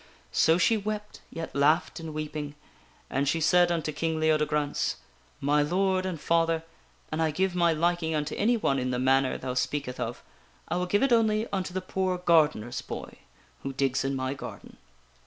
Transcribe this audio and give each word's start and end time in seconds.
So 0.31 0.57
she 0.57 0.77
wept, 0.77 1.21
yet 1.29 1.55
laughed 1.55 1.99
in 1.99 2.11
weeping. 2.11 2.55
And 3.07 3.29
she 3.29 3.39
said 3.39 3.71
unto 3.71 3.91
King 3.91 4.19
Leodegrance:" 4.19 4.95
My 5.49 5.61
Lord 5.61 6.07
and 6.07 6.19
father, 6.19 6.63
an 7.11 7.21
I 7.21 7.29
give 7.29 7.53
my 7.53 7.71
liking 7.71 8.15
unto 8.15 8.33
any 8.33 8.57
one 8.57 8.79
in 8.79 8.89
the 8.89 8.97
manner 8.97 9.37
thou 9.37 9.53
speaketh 9.53 9.99
of, 9.99 10.23
I 10.67 10.77
will 10.77 10.87
give 10.87 11.03
it 11.03 11.13
only 11.13 11.45
unto 11.53 11.71
the 11.71 11.81
poor 11.81 12.17
gardener's 12.17 12.81
boy 12.81 13.19
who 13.61 13.73
digs 13.73 14.03
in 14.03 14.15
my 14.15 14.33
garden." 14.33 14.77